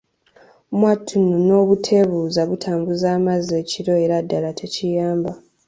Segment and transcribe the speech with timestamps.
[0.77, 5.31] Mwattu nno n’obuteebuuza butambuza amazzi ekiro era ddala tekiyamba.